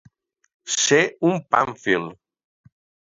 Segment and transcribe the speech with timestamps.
[0.75, 1.01] Ser
[1.31, 2.09] un pàmfil.